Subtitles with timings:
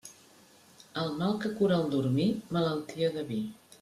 [1.01, 2.27] El mal que cura el dormir,
[2.59, 3.39] malaltia de vi.